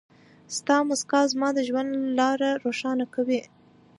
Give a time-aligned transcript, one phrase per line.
[0.57, 3.41] ستا مسکا زما د ژوند لاره روښانه کوي.